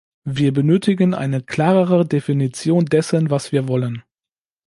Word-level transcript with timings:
Wir 0.25 0.51
benötigen 0.51 1.13
eine 1.13 1.43
klarere 1.43 2.07
Definition 2.07 2.87
dessen, 2.87 3.29
was 3.29 3.51
wir 3.51 3.67
wollen! 3.67 4.01